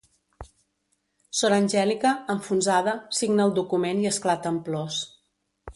Sor 1.41 1.55
Angèlica, 1.57 2.15
enfonsada, 2.35 2.95
signa 3.21 3.47
el 3.49 3.57
document 3.61 4.05
i 4.07 4.13
esclata 4.15 4.57
en 4.57 4.63
plors. 4.71 5.03